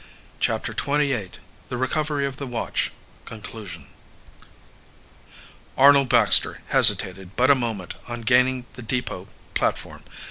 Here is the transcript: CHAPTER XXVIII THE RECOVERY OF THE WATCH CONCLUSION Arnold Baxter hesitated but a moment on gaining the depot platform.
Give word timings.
CHAPTER 0.39 0.71
XXVIII 0.71 1.33
THE 1.69 1.77
RECOVERY 1.77 2.25
OF 2.25 2.37
THE 2.37 2.47
WATCH 2.47 2.91
CONCLUSION 3.25 3.85
Arnold 5.77 6.09
Baxter 6.09 6.61
hesitated 6.69 7.35
but 7.35 7.51
a 7.51 7.53
moment 7.53 7.93
on 8.07 8.21
gaining 8.21 8.65
the 8.73 8.81
depot 8.81 9.27
platform. 9.53 10.01